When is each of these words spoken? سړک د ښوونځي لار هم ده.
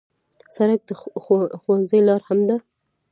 سړک 0.55 0.81
د 0.89 0.91
ښوونځي 1.61 1.99
لار 2.07 2.21
هم 2.27 2.39
ده. 2.49 2.57